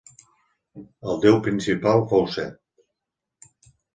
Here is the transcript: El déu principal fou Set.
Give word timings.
El 1.11 1.19
déu 1.25 1.37
principal 1.49 2.01
fou 2.13 2.25
Set. 2.37 3.71